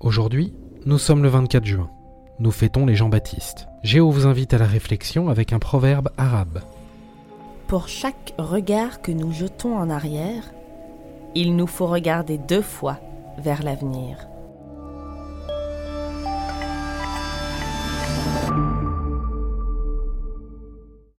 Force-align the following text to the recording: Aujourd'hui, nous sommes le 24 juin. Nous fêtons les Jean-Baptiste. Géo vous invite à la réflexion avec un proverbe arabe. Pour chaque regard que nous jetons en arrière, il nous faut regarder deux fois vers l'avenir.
Aujourd'hui, 0.00 0.54
nous 0.86 0.96
sommes 0.96 1.24
le 1.24 1.28
24 1.28 1.64
juin. 1.64 1.90
Nous 2.38 2.52
fêtons 2.52 2.86
les 2.86 2.94
Jean-Baptiste. 2.94 3.66
Géo 3.82 4.12
vous 4.12 4.28
invite 4.28 4.54
à 4.54 4.58
la 4.58 4.64
réflexion 4.64 5.28
avec 5.28 5.52
un 5.52 5.58
proverbe 5.58 6.10
arabe. 6.16 6.60
Pour 7.66 7.88
chaque 7.88 8.32
regard 8.38 9.02
que 9.02 9.10
nous 9.10 9.32
jetons 9.32 9.76
en 9.76 9.90
arrière, 9.90 10.44
il 11.34 11.56
nous 11.56 11.66
faut 11.66 11.88
regarder 11.88 12.38
deux 12.38 12.62
fois 12.62 13.00
vers 13.38 13.64
l'avenir. 13.64 14.28